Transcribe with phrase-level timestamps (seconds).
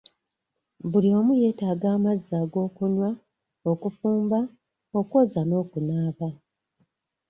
[0.91, 3.09] "Buli omu yeetaaga amazzi ag'okunywa,
[3.71, 4.39] okufumba,
[4.99, 6.27] okwoza n'okunaaba.